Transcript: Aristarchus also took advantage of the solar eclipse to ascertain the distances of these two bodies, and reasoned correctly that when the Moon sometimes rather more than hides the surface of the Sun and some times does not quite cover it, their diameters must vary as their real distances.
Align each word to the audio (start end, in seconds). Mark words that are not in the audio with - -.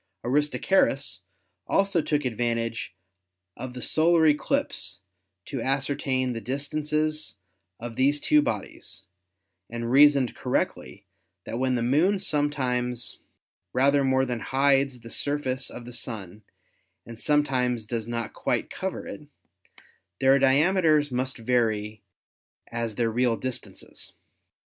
Aristarchus 0.25 1.19
also 1.67 2.01
took 2.01 2.25
advantage 2.25 2.95
of 3.55 3.75
the 3.75 3.83
solar 3.83 4.25
eclipse 4.25 5.01
to 5.45 5.61
ascertain 5.61 6.33
the 6.33 6.41
distances 6.41 7.35
of 7.79 7.95
these 7.95 8.19
two 8.19 8.41
bodies, 8.41 9.05
and 9.69 9.91
reasoned 9.91 10.35
correctly 10.35 11.05
that 11.45 11.59
when 11.59 11.75
the 11.75 11.83
Moon 11.83 12.17
sometimes 12.17 13.19
rather 13.73 14.03
more 14.03 14.25
than 14.25 14.39
hides 14.39 15.01
the 15.01 15.11
surface 15.11 15.69
of 15.69 15.85
the 15.85 15.93
Sun 15.93 16.41
and 17.05 17.21
some 17.21 17.43
times 17.43 17.85
does 17.85 18.07
not 18.07 18.33
quite 18.33 18.71
cover 18.71 19.05
it, 19.05 19.27
their 20.19 20.39
diameters 20.39 21.11
must 21.11 21.37
vary 21.37 22.01
as 22.71 22.95
their 22.95 23.11
real 23.11 23.37
distances. 23.37 24.13